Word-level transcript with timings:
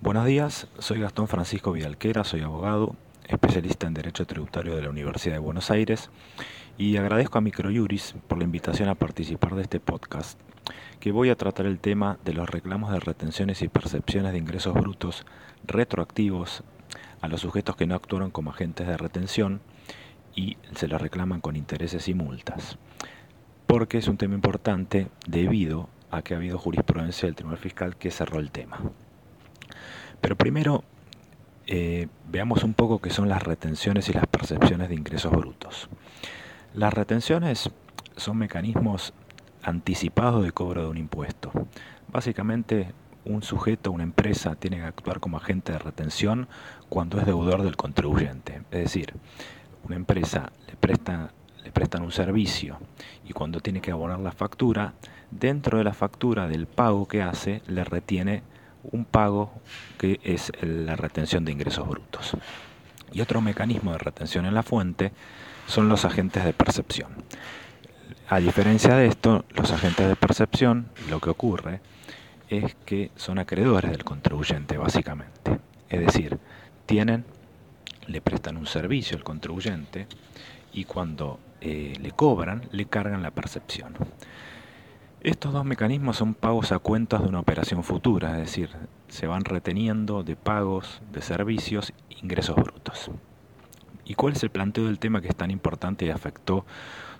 Buenos 0.00 0.26
días, 0.26 0.68
soy 0.78 1.00
Gastón 1.00 1.26
Francisco 1.26 1.72
Vidalquera, 1.72 2.22
soy 2.22 2.42
abogado, 2.42 2.94
especialista 3.26 3.88
en 3.88 3.94
Derecho 3.94 4.28
Tributario 4.28 4.76
de 4.76 4.82
la 4.82 4.90
Universidad 4.90 5.34
de 5.34 5.40
Buenos 5.40 5.72
Aires 5.72 6.08
y 6.78 6.96
agradezco 6.98 7.36
a 7.36 7.40
Microjuris 7.40 8.14
por 8.28 8.38
la 8.38 8.44
invitación 8.44 8.88
a 8.88 8.94
participar 8.94 9.56
de 9.56 9.62
este 9.62 9.80
podcast, 9.80 10.38
que 11.00 11.10
voy 11.10 11.30
a 11.30 11.36
tratar 11.36 11.66
el 11.66 11.80
tema 11.80 12.16
de 12.24 12.32
los 12.32 12.48
reclamos 12.48 12.92
de 12.92 13.00
retenciones 13.00 13.60
y 13.62 13.66
percepciones 13.66 14.30
de 14.30 14.38
ingresos 14.38 14.72
brutos 14.72 15.26
retroactivos 15.66 16.62
a 17.20 17.26
los 17.26 17.40
sujetos 17.40 17.74
que 17.74 17.88
no 17.88 17.96
actuaron 17.96 18.30
como 18.30 18.50
agentes 18.50 18.86
de 18.86 18.96
retención 18.96 19.60
y 20.36 20.58
se 20.76 20.86
les 20.86 21.00
reclaman 21.00 21.40
con 21.40 21.56
intereses 21.56 22.06
y 22.06 22.14
multas, 22.14 22.78
porque 23.66 23.98
es 23.98 24.06
un 24.06 24.16
tema 24.16 24.36
importante 24.36 25.08
debido 25.26 25.88
a 26.12 26.22
que 26.22 26.34
ha 26.34 26.36
habido 26.36 26.56
jurisprudencia 26.56 27.26
del 27.26 27.34
Tribunal 27.34 27.58
Fiscal 27.58 27.96
que 27.96 28.12
cerró 28.12 28.38
el 28.38 28.52
tema. 28.52 28.78
Pero 30.20 30.36
primero 30.36 30.84
eh, 31.66 32.08
veamos 32.30 32.64
un 32.64 32.74
poco 32.74 33.00
qué 33.00 33.10
son 33.10 33.28
las 33.28 33.42
retenciones 33.42 34.08
y 34.08 34.12
las 34.12 34.26
percepciones 34.26 34.88
de 34.88 34.94
ingresos 34.94 35.32
brutos. 35.32 35.88
Las 36.74 36.92
retenciones 36.94 37.70
son 38.16 38.38
mecanismos 38.38 39.12
anticipados 39.62 40.44
de 40.44 40.52
cobro 40.52 40.82
de 40.82 40.88
un 40.88 40.98
impuesto. 40.98 41.52
Básicamente, 42.08 42.92
un 43.24 43.42
sujeto, 43.42 43.92
una 43.92 44.04
empresa, 44.04 44.54
tiene 44.54 44.78
que 44.78 44.84
actuar 44.84 45.20
como 45.20 45.36
agente 45.36 45.72
de 45.72 45.78
retención 45.78 46.48
cuando 46.88 47.18
es 47.18 47.26
deudor 47.26 47.62
del 47.62 47.76
contribuyente. 47.76 48.62
Es 48.70 48.84
decir, 48.84 49.14
una 49.84 49.96
empresa 49.96 50.52
le 50.66 50.76
presta 50.76 51.32
le 51.68 51.72
prestan 51.72 52.02
un 52.02 52.12
servicio 52.12 52.78
y 53.26 53.32
cuando 53.32 53.60
tiene 53.60 53.80
que 53.80 53.90
abonar 53.90 54.20
la 54.20 54.32
factura, 54.32 54.94
dentro 55.30 55.76
de 55.76 55.84
la 55.84 55.92
factura 55.92 56.48
del 56.48 56.66
pago 56.66 57.06
que 57.06 57.20
hace, 57.20 57.60
le 57.66 57.84
retiene 57.84 58.42
un 58.82 59.04
pago 59.04 59.52
que 59.98 60.20
es 60.22 60.52
la 60.60 60.96
retención 60.96 61.44
de 61.44 61.52
ingresos 61.52 61.88
brutos. 61.88 62.32
Y 63.12 63.20
otro 63.20 63.40
mecanismo 63.40 63.92
de 63.92 63.98
retención 63.98 64.46
en 64.46 64.54
la 64.54 64.62
fuente 64.62 65.12
son 65.66 65.88
los 65.88 66.04
agentes 66.04 66.44
de 66.44 66.52
percepción. 66.52 67.10
A 68.28 68.40
diferencia 68.40 68.94
de 68.94 69.06
esto, 69.06 69.44
los 69.54 69.72
agentes 69.72 70.06
de 70.06 70.16
percepción, 70.16 70.88
lo 71.08 71.20
que 71.20 71.30
ocurre 71.30 71.80
es 72.50 72.74
que 72.84 73.10
son 73.16 73.38
acreedores 73.38 73.90
del 73.90 74.04
contribuyente, 74.04 74.76
básicamente. 74.76 75.58
Es 75.88 76.00
decir, 76.00 76.38
tienen, 76.86 77.24
le 78.06 78.20
prestan 78.20 78.56
un 78.56 78.66
servicio 78.66 79.16
al 79.16 79.24
contribuyente 79.24 80.06
y 80.72 80.84
cuando 80.84 81.40
eh, 81.60 81.94
le 82.00 82.10
cobran, 82.12 82.68
le 82.72 82.86
cargan 82.86 83.22
la 83.22 83.30
percepción. 83.30 83.94
Estos 85.20 85.52
dos 85.52 85.64
mecanismos 85.64 86.16
son 86.16 86.32
pagos 86.32 86.70
a 86.70 86.78
cuentas 86.78 87.22
de 87.22 87.28
una 87.28 87.40
operación 87.40 87.82
futura, 87.82 88.30
es 88.32 88.38
decir, 88.38 88.70
se 89.08 89.26
van 89.26 89.44
reteniendo 89.44 90.22
de 90.22 90.36
pagos 90.36 91.02
de 91.10 91.22
servicios 91.22 91.92
ingresos 92.22 92.54
brutos. 92.54 93.10
¿Y 94.04 94.14
cuál 94.14 94.34
es 94.34 94.44
el 94.44 94.50
planteo 94.50 94.84
del 94.84 95.00
tema 95.00 95.20
que 95.20 95.26
es 95.26 95.34
tan 95.34 95.50
importante 95.50 96.06
y 96.06 96.10
afectó 96.10 96.64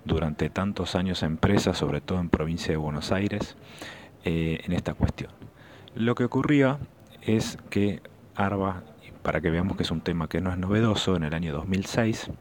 durante 0.05 0.49
tantos 0.49 0.95
años 0.95 1.23
a 1.23 1.25
empresas, 1.25 1.77
sobre 1.77 1.99
todo 1.99 2.21
en 2.21 2.29
provincia 2.29 2.71
de 2.71 2.77
Buenos 2.77 3.11
Aires, 3.11 3.57
eh, 4.23 4.61
en 4.63 4.71
esta 4.71 4.93
cuestión? 4.93 5.31
Lo 5.93 6.15
que 6.15 6.23
ocurría 6.23 6.79
es 7.21 7.57
que 7.69 8.01
ARBA, 8.33 8.83
para 9.23 9.41
que 9.41 9.49
veamos 9.49 9.75
que 9.75 9.83
es 9.83 9.91
un 9.91 9.99
tema 9.99 10.29
que 10.29 10.39
no 10.39 10.51
es 10.51 10.57
novedoso, 10.57 11.17
en 11.17 11.25
el 11.25 11.33
año 11.33 11.51
2006 11.51 12.31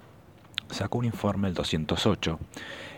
sacó 0.71 0.99
un 0.99 1.07
informe, 1.07 1.49
el 1.49 1.55
208, 1.55 2.39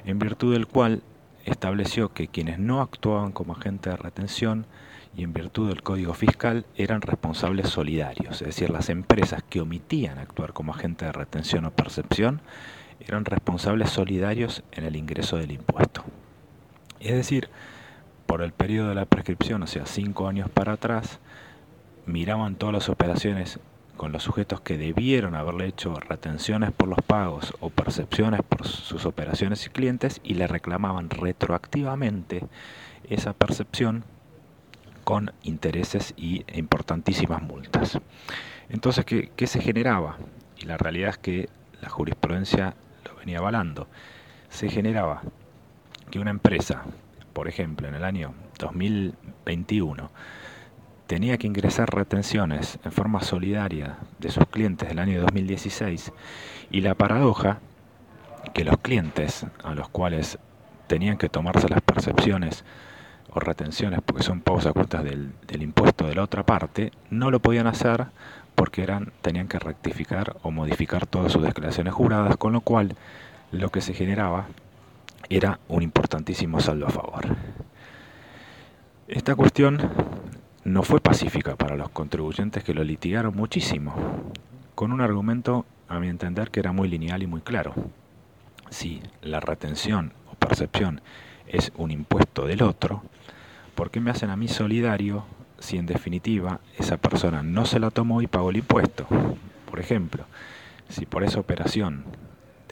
en 0.05 0.19
virtud 0.19 0.53
del 0.53 0.67
cual 0.67 1.03
estableció 1.45 2.13
que 2.13 2.29
quienes 2.29 2.59
no 2.59 2.81
actuaban 2.81 3.33
como 3.33 3.55
agentes 3.55 3.93
de 3.93 3.97
retención 3.97 4.67
y 5.17 5.25
en 5.25 5.33
virtud 5.33 5.69
del 5.69 5.83
Código 5.83 6.15
Fiscal 6.15 6.67
eran 6.77 7.01
responsables 7.03 7.69
solidarios, 7.69 8.41
es 8.43 8.49
decir, 8.49 8.71
las 8.71 8.89
empresas 8.89 9.43
que 9.43 9.61
omitían 9.61 10.19
actuar 10.19 10.53
como 10.53 10.73
agentes 10.73 11.09
de 11.09 11.13
retención 11.13 11.65
o 11.65 11.71
percepción 11.71 12.41
eran 13.01 13.25
responsables 13.25 13.91
solidarios 13.91 14.63
en 14.73 14.85
el 14.85 14.97
ingreso 14.97 15.37
del 15.37 15.53
impuesto. 15.53 16.05
Es 17.01 17.15
decir, 17.15 17.49
por 18.27 18.43
el 18.43 18.53
periodo 18.53 18.91
de 18.91 18.95
la 18.95 19.07
prescripción, 19.07 19.63
o 19.63 19.67
sea, 19.67 19.87
cinco 19.87 20.29
años 20.29 20.49
para 20.51 20.75
atrás, 20.75 21.19
miraban 22.07 22.57
todas 22.57 22.75
las 22.75 22.89
operaciones 22.89 23.59
con 24.01 24.13
los 24.13 24.23
sujetos 24.23 24.63
que 24.63 24.79
debieron 24.79 25.35
haberle 25.35 25.67
hecho 25.67 25.93
retenciones 25.93 26.73
por 26.73 26.89
los 26.89 27.03
pagos 27.03 27.53
o 27.61 27.69
percepciones 27.69 28.41
por 28.41 28.67
sus 28.67 29.05
operaciones 29.05 29.67
y 29.67 29.69
clientes 29.69 30.23
y 30.25 30.37
le 30.37 30.47
reclamaban 30.47 31.11
retroactivamente 31.11 32.47
esa 33.11 33.35
percepción 33.35 34.05
con 35.05 35.35
intereses 35.43 36.15
y 36.17 36.47
importantísimas 36.55 37.43
multas. 37.43 38.01
Entonces, 38.71 39.05
¿qué, 39.05 39.33
¿qué, 39.37 39.47
se 39.47 39.61
generaba? 39.61 40.17
Y 40.57 40.65
la 40.65 40.79
realidad 40.79 41.11
es 41.11 41.19
que 41.19 41.51
la 41.83 41.91
jurisprudencia 41.91 42.77
lo 43.05 43.17
venía 43.17 43.37
avalando. 43.37 43.87
Se 44.49 44.71
generaba 44.71 45.21
que 46.11 46.21
una 46.21 46.31
empresa, 46.31 46.85
por 47.35 47.49
ejemplo, 47.49 47.87
en 47.87 47.97
el 47.97 48.05
año 48.05 48.33
2021, 48.59 50.11
tenía 51.11 51.39
que 51.39 51.49
ingresar 51.49 51.93
retenciones 51.93 52.79
en 52.85 52.93
forma 52.93 53.21
solidaria 53.21 53.97
de 54.21 54.31
sus 54.31 54.47
clientes 54.47 54.89
del 54.89 55.01
año 55.01 55.21
2016 55.23 56.13
y 56.71 56.83
la 56.83 56.95
paradoja 56.95 57.59
que 58.55 58.63
los 58.63 58.77
clientes 58.79 59.45
a 59.65 59.75
los 59.75 59.89
cuales 59.89 60.39
tenían 60.87 61.17
que 61.17 61.29
tomarse 61.29 61.69
las 61.69 61.81
percepciones 61.81 62.65
o 63.29 63.41
retenciones 63.41 63.99
porque 64.07 64.23
son 64.23 64.41
pagos 64.41 64.67
a 64.67 64.73
cuentas 64.73 65.03
del, 65.03 65.33
del, 65.49 65.63
impuesto 65.63 66.07
de 66.07 66.15
la 66.15 66.23
otra 66.23 66.47
parte, 66.47 66.93
no 67.11 67.33
lo 67.33 67.41
podían 67.41 67.67
hacer 67.67 68.07
porque 68.55 68.85
eran, 68.85 69.13
tenían 69.21 69.49
que 69.49 69.59
rectificar 69.59 70.37
o 70.45 70.53
modificar 70.53 71.09
todas 71.09 71.33
sus 71.33 71.43
declaraciones 71.43 71.93
juradas, 71.93 72.37
con 72.37 72.53
lo 72.53 72.61
cual 72.61 72.95
lo 73.51 73.71
que 73.71 73.81
se 73.81 73.95
generaba 73.95 74.47
era 75.29 75.59
un 75.67 75.83
importantísimo 75.83 76.61
saldo 76.61 76.87
a 76.87 76.91
favor. 76.91 77.35
Esta 79.09 79.35
cuestión 79.35 79.91
no 80.65 80.83
fue 80.83 81.01
pacífica 81.01 81.57
para 81.57 81.77
los 81.77 81.89
contribuyentes 81.91 82.63
que 82.63 82.75
lo 82.75 82.85
litigaron 82.85 83.35
muchísimo, 83.35 83.95
con 84.75 84.93
un 84.93 85.01
argumento, 85.01 85.65
a 85.89 85.99
mi 85.99 86.09
entender, 86.09 86.51
que 86.51 86.61
era 86.61 86.73
muy 86.73 86.89
lineal 86.89 87.23
y 87.23 87.27
muy 87.27 87.41
claro. 87.41 87.75
Si 88.71 89.03
la 89.23 89.41
retención 89.41 90.13
o 90.31 90.35
percepción 90.35 91.01
es 91.47 91.73
un 91.77 91.91
impuesto 91.91 92.47
del 92.47 92.63
otro, 92.63 93.03
¿por 93.75 93.91
qué 93.91 94.01
me 94.01 94.11
hacen 94.11 94.31
a 94.31 94.37
mí 94.37 94.49
solidario 94.49 95.25
si 95.59 95.77
en 95.77 95.87
definitiva 95.87 96.61
esa 96.79 96.97
persona 96.97 97.43
no 97.43 97.65
se 97.67 97.81
la 97.81 97.91
tomó 97.91 98.23
y 98.23 98.27
pagó 98.27 98.51
el 98.51 98.59
impuesto? 98.59 99.07
Por 99.69 99.81
ejemplo, 99.81 100.25
si 100.89 101.07
por 101.07 101.25
esa 101.25 101.41
operación 101.41 102.05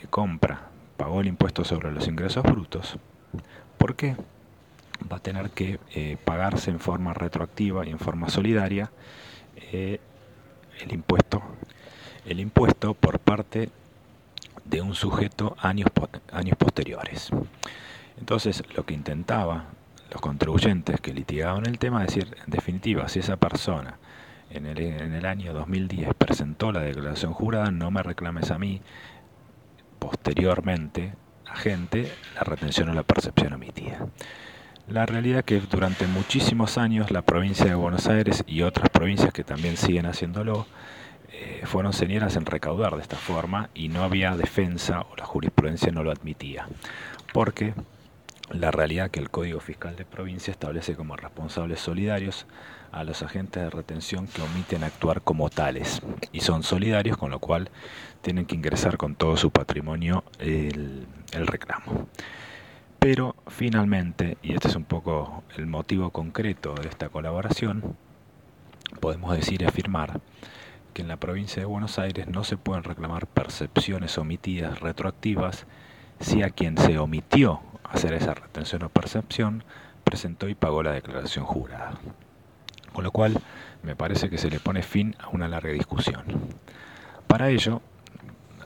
de 0.01 0.07
compra 0.09 0.69
pagó 0.97 1.21
el 1.21 1.27
impuesto 1.27 1.65
sobre 1.65 1.91
los 1.91 2.07
ingresos 2.07 2.43
brutos, 2.43 2.99
¿por 3.79 3.97
qué 3.97 4.17
va 5.11 5.19
a 5.19 5.21
tener 5.21 5.51
que 5.51 5.79
eh, 5.95 6.17
pagarse 6.25 6.71
en 6.71 6.81
forma 6.81 7.15
retroactiva 7.15 7.87
y 7.87 7.91
en 7.91 7.99
forma 7.99 8.29
solidaria 8.29 8.91
eh, 9.73 10.01
el 10.81 10.93
impuesto 10.93 11.43
el 12.29 12.41
impuesto 12.41 12.95
por 12.95 13.21
parte 13.21 13.71
de 14.65 14.83
un 14.83 14.95
sujeto 14.95 15.57
años, 15.61 15.89
años 16.31 16.59
posteriores. 16.59 17.31
Entonces, 18.19 18.63
lo 18.75 18.85
que 18.85 18.93
intentaba 18.93 19.65
los 20.11 20.21
contribuyentes 20.21 21.01
que 21.01 21.15
litigaban 21.15 21.67
el 21.67 21.79
tema, 21.79 22.05
es 22.05 22.15
decir, 22.15 22.37
en 22.45 22.51
definitiva, 22.51 23.09
si 23.09 23.21
esa 23.21 23.37
persona 23.37 23.99
en 24.51 24.67
el, 24.67 24.79
en 24.79 25.15
el 25.15 25.25
año 25.25 25.55
2010 25.55 26.15
presentó 26.17 26.71
la 26.71 26.81
declaración 26.81 27.33
jurada, 27.33 27.71
no 27.71 27.91
me 27.91 28.03
reclames 28.03 28.51
a 28.51 28.59
mí 28.59 28.83
posteriormente, 29.99 31.15
agente, 31.47 32.13
la 32.35 32.43
retención 32.43 32.91
o 32.91 32.95
la 32.95 33.03
percepción 33.03 33.55
omitida. 33.55 34.07
La 34.91 35.05
realidad 35.05 35.41
es 35.41 35.45
que 35.45 35.61
durante 35.61 36.07
muchísimos 36.07 36.79
años 36.79 37.11
la 37.11 37.21
provincia 37.21 37.67
de 37.67 37.75
Buenos 37.75 38.07
Aires 38.07 38.43
y 38.47 38.63
otras 38.63 38.89
provincias 38.89 39.35
que 39.35 39.45
también 39.45 39.77
siguen 39.77 40.07
haciéndolo 40.07 40.67
eh, 41.31 41.61
fueron 41.65 41.93
señeras 41.93 42.37
en 42.37 42.47
recaudar 42.47 42.97
de 42.97 43.03
esta 43.03 43.17
forma 43.17 43.69
y 43.75 43.91
no 43.91 44.03
había 44.03 44.35
defensa 44.35 45.03
o 45.03 45.17
la 45.17 45.27
jurisprudencia 45.27 45.93
no 45.93 46.03
lo 46.03 46.11
admitía. 46.11 46.67
Porque 47.35 47.75
la 48.51 48.71
realidad 48.71 49.11
que 49.11 49.21
el 49.21 49.29
Código 49.29 49.61
Fiscal 49.61 49.95
de 49.95 50.07
Provincia 50.07 50.53
establece 50.53 50.97
como 50.97 51.17
responsables 51.17 51.81
solidarios 51.81 52.47
a 52.91 53.05
los 53.05 53.23
agentes 53.23 53.63
de 53.63 53.69
retención 53.69 54.27
que 54.27 54.41
omiten 54.41 54.85
actuar 54.85 55.21
como 55.21 55.51
tales 55.51 56.01
y 56.33 56.41
son 56.41 56.63
solidarios 56.63 57.19
con 57.19 57.31
lo 57.31 57.41
cual 57.41 57.69
tienen 58.23 58.47
que 58.47 58.55
ingresar 58.55 58.97
con 58.97 59.17
todo 59.17 59.37
su 59.37 59.51
patrimonio 59.51 60.25
el, 60.39 61.07
el 61.33 61.47
reclamo. 61.47 62.09
Pero 62.99 63.37
finalmente, 63.47 64.39
y 64.43 64.55
este 64.55 64.69
es 64.69 64.77
un 64.77 64.85
poco 64.85 65.45
el 65.57 65.67
motivo 65.67 66.11
concreto 66.11 66.75
de 66.75 66.89
esta 66.89 67.09
colaboración, 67.09 67.97
podemos 69.01 69.37
decir 69.37 69.63
y 69.63 69.67
afirmar 69.67 70.21
que 70.95 71.03
en 71.03 71.09
la 71.09 71.17
provincia 71.17 71.61
de 71.61 71.67
Buenos 71.67 71.99
Aires 71.99 72.27
no 72.27 72.43
se 72.43 72.57
pueden 72.57 72.83
reclamar 72.83 73.29
percepciones 73.29 74.19
omitidas 74.19 74.81
retroactivas 74.81 75.67
si 76.19 76.43
a 76.43 76.51
quien 76.51 76.77
se 76.77 76.99
omitió 76.99 77.61
hacer 77.85 78.13
esa 78.15 78.35
retención 78.35 78.83
o 78.83 78.89
percepción 78.89 79.63
presentó 80.03 80.49
y 80.49 80.55
pagó 80.57 80.83
la 80.83 80.93
declaración 80.93 81.45
jurada. 81.45 81.93
Con 82.93 83.05
lo 83.05 83.13
cual 83.13 83.41
me 83.85 83.95
parece 83.95 84.29
que 84.29 84.39
se 84.39 84.51
le 84.51 84.59
pone 84.59 84.83
fin 84.83 85.15
a 85.21 85.29
una 85.29 85.47
larga 85.47 85.71
discusión. 85.71 86.25
Para 87.29 87.51
ello, 87.51 87.81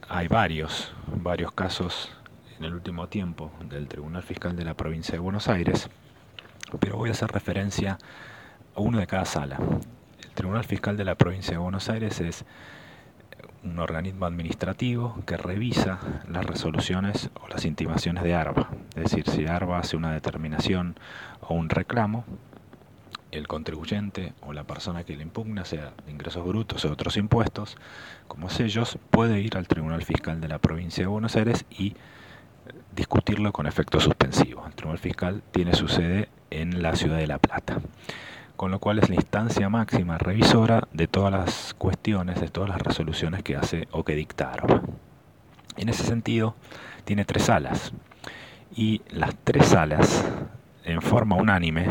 hay 0.08 0.28
varios, 0.28 0.94
varios 1.16 1.52
casos 1.52 2.10
en 2.58 2.64
el 2.64 2.74
último 2.74 3.08
tiempo 3.08 3.52
del 3.68 3.88
Tribunal 3.88 4.22
Fiscal 4.22 4.56
de 4.56 4.64
la 4.64 4.74
Provincia 4.74 5.12
de 5.12 5.18
Buenos 5.18 5.48
Aires, 5.48 5.88
pero 6.80 6.96
voy 6.96 7.08
a 7.08 7.12
hacer 7.12 7.30
referencia 7.30 7.98
a 8.74 8.80
uno 8.80 8.98
de 8.98 9.06
cada 9.06 9.24
sala. 9.24 9.58
El 10.22 10.30
Tribunal 10.30 10.64
Fiscal 10.64 10.96
de 10.96 11.04
la 11.04 11.14
Provincia 11.14 11.52
de 11.52 11.58
Buenos 11.58 11.88
Aires 11.88 12.20
es 12.20 12.44
un 13.64 13.78
organismo 13.78 14.26
administrativo 14.26 15.22
que 15.26 15.36
revisa 15.36 15.98
las 16.28 16.44
resoluciones 16.44 17.30
o 17.40 17.48
las 17.48 17.64
intimaciones 17.64 18.24
de 18.24 18.34
ARBA. 18.34 18.70
Es 18.96 19.04
decir, 19.04 19.28
si 19.28 19.46
ARBA 19.46 19.78
hace 19.78 19.96
una 19.96 20.12
determinación 20.12 20.96
o 21.40 21.54
un 21.54 21.68
reclamo, 21.68 22.24
el 23.30 23.48
contribuyente 23.48 24.34
o 24.42 24.52
la 24.52 24.64
persona 24.64 25.04
que 25.04 25.16
le 25.16 25.22
impugna, 25.22 25.64
sea 25.64 25.92
de 26.04 26.12
ingresos 26.12 26.44
brutos 26.44 26.84
o 26.84 26.92
otros 26.92 27.16
impuestos, 27.16 27.76
como 28.28 28.50
sellos, 28.50 28.98
puede 29.10 29.40
ir 29.40 29.56
al 29.56 29.68
Tribunal 29.68 30.02
Fiscal 30.02 30.40
de 30.40 30.48
la 30.48 30.58
Provincia 30.58 31.04
de 31.04 31.08
Buenos 31.08 31.36
Aires 31.36 31.64
y 31.70 31.94
discutirlo 32.94 33.52
con 33.52 33.66
efecto 33.66 34.00
suspensivo. 34.00 34.64
El 34.66 34.74
Tribunal 34.74 34.98
Fiscal 34.98 35.42
tiene 35.50 35.74
su 35.74 35.88
sede 35.88 36.28
en 36.50 36.82
la 36.82 36.94
ciudad 36.96 37.18
de 37.18 37.26
La 37.26 37.38
Plata 37.38 37.80
con 38.62 38.70
lo 38.70 38.78
cual 38.78 39.00
es 39.00 39.08
la 39.08 39.16
instancia 39.16 39.68
máxima 39.68 40.18
revisora 40.18 40.86
de 40.92 41.08
todas 41.08 41.32
las 41.32 41.74
cuestiones, 41.74 42.40
de 42.40 42.46
todas 42.46 42.70
las 42.70 42.80
resoluciones 42.80 43.42
que 43.42 43.56
hace 43.56 43.88
o 43.90 44.04
que 44.04 44.14
dictaron. 44.14 44.82
En 45.76 45.88
ese 45.88 46.04
sentido, 46.04 46.54
tiene 47.04 47.24
tres 47.24 47.46
salas, 47.46 47.92
y 48.72 49.02
las 49.10 49.34
tres 49.42 49.66
salas, 49.66 50.24
en 50.84 51.02
forma 51.02 51.34
unánime, 51.34 51.88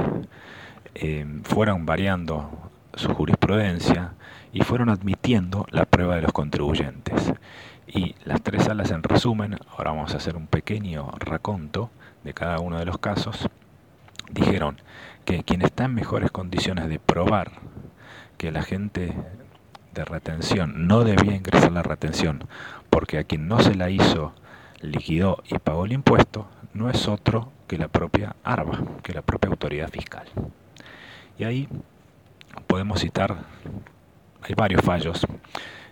eh, 0.95 1.25
fueron 1.43 1.85
variando 1.85 2.71
su 2.93 3.13
jurisprudencia 3.13 4.13
y 4.53 4.61
fueron 4.61 4.87
admitiendo 4.87 5.65
la 5.71 5.83
prueba 5.83 6.15
de 6.15 6.21
los 6.21 6.31
contribuyentes. 6.31 7.33
Y 7.93 8.15
las 8.23 8.41
tres 8.41 8.63
salas, 8.63 8.89
en 8.91 9.03
resumen, 9.03 9.57
ahora 9.69 9.91
vamos 9.91 10.13
a 10.13 10.17
hacer 10.17 10.37
un 10.37 10.47
pequeño 10.47 11.11
raconto 11.19 11.89
de 12.23 12.33
cada 12.33 12.59
uno 12.59 12.79
de 12.79 12.85
los 12.85 12.97
casos, 12.99 13.49
dijeron 14.31 14.77
que 15.25 15.43
quien 15.43 15.61
está 15.61 15.85
en 15.85 15.95
mejores 15.95 16.31
condiciones 16.31 16.87
de 16.87 16.99
probar 16.99 17.51
que 18.37 18.49
la 18.53 18.63
gente 18.63 19.13
de 19.93 20.05
retención 20.05 20.87
no 20.87 21.03
debía 21.03 21.35
ingresar 21.35 21.73
la 21.73 21.83
retención 21.83 22.45
porque 22.89 23.17
a 23.17 23.25
quien 23.25 23.49
no 23.49 23.59
se 23.59 23.75
la 23.75 23.89
hizo 23.89 24.33
liquidó 24.79 25.43
y 25.49 25.59
pagó 25.59 25.83
el 25.83 25.91
impuesto, 25.91 26.47
no 26.73 26.89
es 26.89 27.09
otro 27.09 27.51
que 27.67 27.77
la 27.77 27.89
propia 27.89 28.37
ARBA, 28.43 28.79
que 29.03 29.13
la 29.13 29.21
propia 29.21 29.49
autoridad 29.49 29.89
fiscal. 29.89 30.25
Y 31.37 31.43
ahí 31.43 31.67
podemos 32.67 33.01
citar, 33.01 33.35
hay 34.41 34.55
varios 34.55 34.81
fallos, 34.81 35.27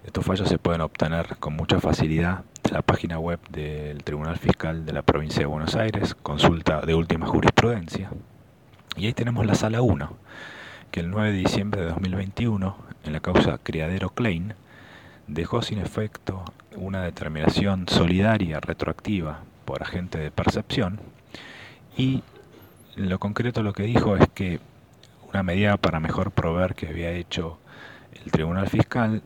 estos 0.06 0.26
fallos 0.26 0.48
se 0.48 0.58
pueden 0.58 0.82
obtener 0.82 1.38
con 1.38 1.56
mucha 1.56 1.80
facilidad 1.80 2.44
en 2.64 2.74
la 2.74 2.82
página 2.82 3.20
web 3.20 3.40
del 3.50 4.04
Tribunal 4.04 4.38
Fiscal 4.38 4.86
de 4.86 4.94
la 4.94 5.02
Provincia 5.02 5.40
de 5.40 5.46
Buenos 5.46 5.76
Aires, 5.76 6.16
consulta 6.16 6.82
de 6.82 6.96
última 6.96 7.28
jurisprudencia, 7.28 8.10
y 8.96 9.06
ahí 9.06 9.14
tenemos 9.14 9.46
la 9.46 9.56
sala 9.56 9.82
1, 9.82 10.10
que 10.92 11.00
el 11.00 11.10
9 11.10 11.32
de 11.32 11.38
diciembre 11.38 11.82
de 11.82 11.88
2021, 11.88 12.76
en 13.06 13.14
la 13.14 13.20
causa 13.20 13.58
Criadero 13.58 14.10
Klein, 14.10 14.56
dejó 15.28 15.62
sin 15.62 15.80
efecto 15.80 16.44
una 16.76 17.04
determinación 17.04 17.88
solidaria 17.88 18.60
retroactiva 18.60 19.42
por 19.66 19.84
agente 19.84 20.18
de 20.18 20.32
percepción. 20.32 21.00
Y 21.96 22.24
en 22.98 23.10
lo 23.10 23.20
concreto 23.20 23.64
lo 23.64 23.74
que 23.74 23.84
dijo 23.84 24.16
es 24.18 24.28
que 24.34 24.60
una 25.32 25.44
medida 25.44 25.78
para 25.78 26.00
mejor 26.00 26.32
proveer 26.32 26.74
que 26.74 26.88
había 26.88 27.12
hecho 27.12 27.60
el 28.26 28.32
Tribunal 28.32 28.68
Fiscal 28.68 29.22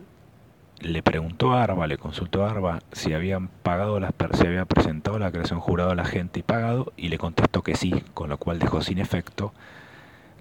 le 0.80 1.02
preguntó 1.02 1.52
a 1.52 1.62
Arba, 1.62 1.86
le 1.86 1.98
consultó 1.98 2.44
a 2.44 2.50
Arba 2.50 2.80
si 2.92 3.12
habían 3.12 3.48
pagado 3.48 4.00
las 4.00 4.12
si 4.32 4.46
había 4.46 4.64
presentado 4.64 5.18
la 5.18 5.30
creación 5.30 5.60
jurada 5.60 5.92
a 5.92 5.94
la 5.94 6.04
gente 6.04 6.40
y 6.40 6.42
pagado 6.42 6.92
y 6.96 7.08
le 7.08 7.18
contestó 7.18 7.62
que 7.62 7.74
sí, 7.74 8.02
con 8.14 8.28
lo 8.28 8.38
cual 8.38 8.58
dejó 8.58 8.82
sin 8.82 8.98
efecto 8.98 9.52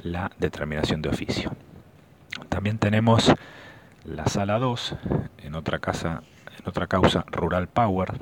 la 0.02 0.32
determinación 0.40 1.02
de 1.02 1.10
oficio. 1.10 1.52
También 2.50 2.78
tenemos 2.78 3.34
la 4.06 4.26
sala 4.28 4.60
2 4.60 4.96
en 5.44 5.56
otra 5.56 5.80
casa 5.80 6.24
en 6.60 6.70
otra 6.70 6.88
causa 6.88 7.26
Rural 7.32 7.68
Power, 7.68 8.14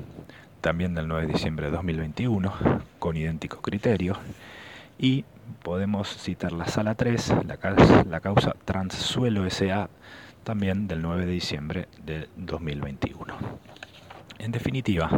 también 0.61 0.93
del 0.93 1.07
9 1.07 1.27
de 1.27 1.33
diciembre 1.33 1.65
de 1.65 1.71
2021, 1.71 2.53
con 2.99 3.17
idéntico 3.17 3.61
criterio 3.61 4.17
y 4.97 5.25
podemos 5.63 6.07
citar 6.07 6.51
la 6.51 6.67
sala 6.67 6.95
3, 6.95 7.33
la 7.47 8.03
la 8.09 8.19
causa 8.19 8.55
Transsuelo 8.65 9.49
SA 9.49 9.89
también 10.43 10.87
del 10.87 11.01
9 11.01 11.25
de 11.25 11.31
diciembre 11.31 11.87
de 12.03 12.29
2021. 12.35 13.35
En 14.39 14.51
definitiva, 14.51 15.09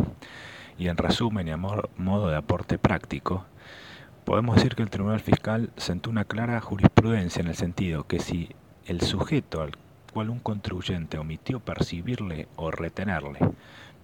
y 0.77 0.87
en 0.87 0.97
resumen 0.97 1.47
y 1.47 1.51
a 1.51 1.57
modo 1.57 2.27
de 2.27 2.35
aporte 2.35 2.77
práctico, 2.77 3.45
podemos 4.25 4.55
decir 4.55 4.75
que 4.75 4.83
el 4.83 4.89
Tribunal 4.89 5.19
Fiscal 5.19 5.71
sentó 5.77 6.09
una 6.09 6.25
clara 6.25 6.59
jurisprudencia 6.61 7.41
en 7.41 7.47
el 7.47 7.55
sentido 7.55 8.05
que 8.05 8.19
si 8.19 8.49
el 8.85 9.01
sujeto 9.01 9.61
al 9.61 9.71
cual 10.11 10.29
un 10.29 10.39
contribuyente 10.39 11.17
omitió 11.17 11.59
percibirle 11.59 12.47
o 12.55 12.71
retenerle, 12.71 13.39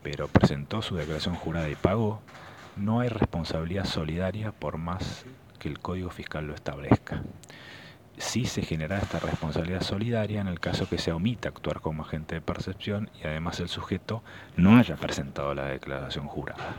pero 0.01 0.27
presentó 0.27 0.81
su 0.81 0.95
declaración 0.95 1.35
jurada 1.35 1.69
y 1.69 1.75
pagó, 1.75 2.21
no 2.77 3.01
hay 3.01 3.09
responsabilidad 3.09 3.85
solidaria 3.85 4.51
por 4.51 4.77
más 4.77 5.25
que 5.59 5.67
el 5.67 5.79
Código 5.79 6.09
Fiscal 6.09 6.47
lo 6.47 6.55
establezca 6.55 7.21
sí 8.19 8.45
se 8.45 8.61
genera 8.61 8.99
esta 8.99 9.19
responsabilidad 9.19 9.81
solidaria 9.81 10.41
en 10.41 10.47
el 10.47 10.59
caso 10.59 10.87
que 10.87 10.97
se 10.97 11.11
omita 11.11 11.49
actuar 11.49 11.79
como 11.79 12.03
agente 12.03 12.35
de 12.35 12.41
percepción 12.41 13.09
y 13.23 13.25
además 13.25 13.59
el 13.61 13.69
sujeto 13.69 14.21
no 14.57 14.77
haya 14.77 14.97
presentado 14.97 15.55
la 15.55 15.65
declaración 15.65 16.27
jurada. 16.27 16.75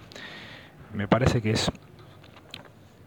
Me 0.93 1.09
parece 1.09 1.41
que 1.41 1.51
es 1.53 1.73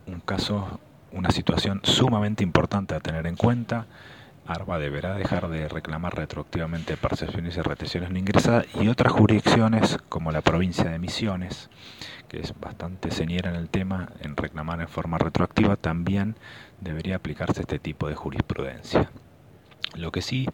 un 0.07 0.19
caso, 0.19 0.79
una 1.11 1.29
situación 1.29 1.79
sumamente 1.83 2.43
importante 2.43 2.95
a 2.95 2.99
tener 2.99 3.27
en 3.27 3.35
cuenta. 3.35 3.85
ARBA 4.45 4.79
deberá 4.79 5.15
dejar 5.15 5.49
de 5.49 5.67
reclamar 5.67 6.15
retroactivamente 6.15 6.97
percepciones 6.97 7.57
y 7.57 7.61
retenciones 7.61 8.11
no 8.11 8.19
ingresadas 8.19 8.65
y 8.75 8.87
otras 8.87 9.13
jurisdicciones 9.13 9.97
como 10.09 10.31
la 10.31 10.41
provincia 10.41 10.85
de 10.85 10.99
Misiones 10.99 11.69
que 12.33 12.39
es 12.39 12.59
bastante 12.59 13.11
señera 13.11 13.51
en 13.51 13.55
el 13.57 13.69
tema, 13.69 14.09
en 14.21 14.35
reclamar 14.35 14.81
en 14.81 14.87
forma 14.87 15.19
retroactiva, 15.19 15.75
también 15.75 16.35
debería 16.81 17.17
aplicarse 17.17 17.61
este 17.61 17.77
tipo 17.77 18.07
de 18.07 18.15
jurisprudencia. 18.15 19.11
Lo 19.93 20.11
que 20.11 20.23
sí 20.23 20.47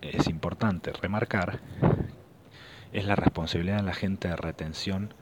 es 0.00 0.28
importante 0.28 0.92
remarcar 0.92 1.58
es 2.92 3.04
la 3.04 3.16
responsabilidad 3.16 3.78
de 3.78 3.82
la 3.82 3.90
agente 3.90 4.28
de 4.28 4.36
retención 4.36 5.12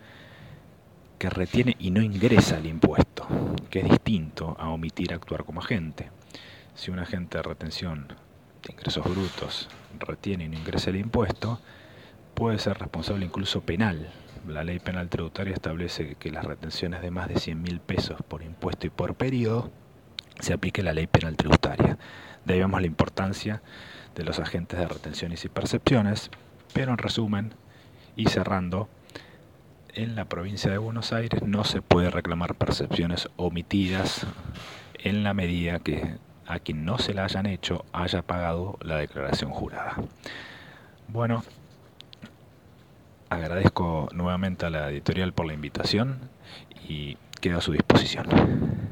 que 1.17 1.31
retiene 1.31 1.75
y 1.79 1.89
no 1.89 2.03
ingresa 2.03 2.59
el 2.59 2.67
impuesto, 2.67 3.27
que 3.71 3.79
es 3.79 3.89
distinto 3.89 4.55
a 4.59 4.69
omitir 4.69 5.15
actuar 5.15 5.45
como 5.45 5.61
agente. 5.61 6.11
Si 6.75 6.91
un 6.91 6.99
agente 6.99 7.37
de 7.37 7.43
retención 7.43 8.07
de 8.63 8.73
ingresos 8.73 9.03
brutos 9.03 9.69
retiene 9.99 10.45
y 10.45 10.49
no 10.49 10.57
ingresa 10.57 10.89
el 10.91 10.97
impuesto, 10.97 11.59
puede 12.33 12.59
ser 12.59 12.77
responsable 12.77 13.25
incluso 13.25 13.61
penal 13.61 14.11
la 14.47 14.63
ley 14.63 14.79
penal 14.79 15.09
tributaria 15.09 15.53
establece 15.53 16.15
que 16.15 16.31
las 16.31 16.45
retenciones 16.45 17.01
de 17.01 17.11
más 17.11 17.27
de 17.27 17.39
100 17.39 17.61
mil 17.61 17.79
pesos 17.79 18.21
por 18.27 18.43
impuesto 18.43 18.87
y 18.87 18.89
por 18.89 19.15
periodo 19.15 19.71
se 20.39 20.53
aplique 20.53 20.83
la 20.83 20.93
ley 20.93 21.07
penal 21.07 21.35
tributaria. 21.35 21.97
De 22.45 22.59
la 22.59 22.85
importancia 22.85 23.63
de 24.13 24.23
los 24.23 24.37
agentes 24.37 24.77
de 24.77 24.87
retenciones 24.87 25.43
y 25.45 25.49
percepciones, 25.49 26.29
pero 26.73 26.91
en 26.91 26.99
resumen 26.99 27.55
y 28.15 28.27
cerrando, 28.27 28.87
en 29.95 30.15
la 30.15 30.25
provincia 30.25 30.69
de 30.69 30.77
Buenos 30.77 31.11
Aires 31.11 31.41
no 31.41 31.63
se 31.63 31.81
puede 31.81 32.11
reclamar 32.11 32.53
percepciones 32.53 33.29
omitidas 33.35 34.27
en 34.99 35.23
la 35.23 35.33
medida 35.33 35.79
que 35.79 36.17
a 36.47 36.59
quien 36.59 36.85
no 36.85 36.97
se 36.97 37.13
la 37.13 37.25
hayan 37.25 37.45
hecho 37.45 37.85
haya 37.93 38.21
pagado 38.21 38.77
la 38.81 38.97
declaración 38.97 39.51
jurada. 39.51 39.95
Bueno, 41.07 41.43
Agradezco 43.29 44.07
nuevamente 44.13 44.65
a 44.65 44.69
la 44.69 44.89
editorial 44.89 45.33
por 45.33 45.47
la 45.47 45.53
invitación 45.53 46.19
y 46.87 47.17
quedo 47.41 47.57
a 47.57 47.61
su 47.61 47.71
disposición. 47.71 48.85